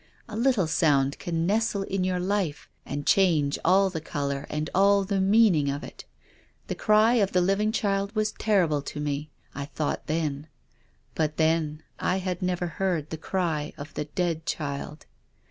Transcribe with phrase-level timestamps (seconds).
[0.27, 5.03] A little sound can nestle in your life, and change all the colour and all
[5.03, 6.05] the meaning of it.
[6.65, 10.47] The cry of the living child was terrible to me, I thought then.
[11.13, 15.05] But— then— I had never heard the cry of the dead child.